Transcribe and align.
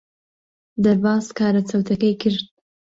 دەرباز 0.83 1.25
کارە 1.37 1.61
چەوتەکەی 1.69 2.15
کرد. 2.21 2.43